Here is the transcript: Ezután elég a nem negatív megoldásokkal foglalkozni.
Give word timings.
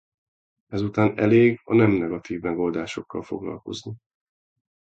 Ezután 0.67 1.17
elég 1.19 1.59
a 1.63 1.73
nem 1.75 1.91
negatív 1.91 2.39
megoldásokkal 2.41 3.23
foglalkozni. 3.23 3.95